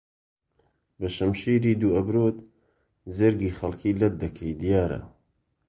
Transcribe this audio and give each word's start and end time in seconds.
بەشمشیری 0.99 1.73
دوو 1.79 1.93
ئەبرۆت 1.95 2.37
جەرگی 3.17 3.55
خەڵکی 3.57 3.97
لەت 3.99 4.13
دەکەی 4.23 4.53
دیارە 4.61 4.99